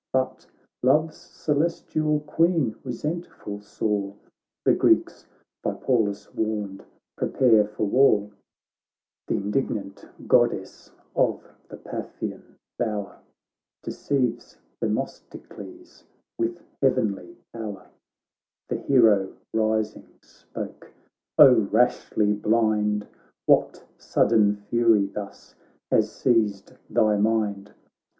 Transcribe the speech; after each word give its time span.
But 0.11 0.47
Love's 0.81 1.15
celestial 1.17 2.21
Queen 2.21 2.73
resentful 2.83 3.59
saw 3.61 4.13
The 4.65 4.73
Greeks 4.73 5.27
(by 5.61 5.75
Pallas 5.75 6.33
warned) 6.33 6.83
prepare 7.15 7.67
for 7.67 7.83
war; 7.83 8.31
Th' 9.27 9.33
indignant 9.33 10.07
Goddess 10.27 10.91
of 11.15 11.43
the 11.69 11.77
Paphian 11.77 12.55
bower 12.79 13.19
Deceives 13.83 14.57
Themistocles 14.79 16.03
with 16.39 16.59
heavenly 16.81 17.37
power; 17.53 17.85
The 18.69 18.77
hero, 18.77 19.35
rising, 19.53 20.09
spoke:' 20.23 20.91
O 21.37 21.53
rashly 21.71 22.33
blind, 22.33 23.07
What 23.45 23.83
sudden 23.99 24.55
fury 24.67 25.05
thus 25.05 25.53
has 25.91 26.11
seized 26.11 26.73
thy 26.89 27.17
mind 27.17 27.75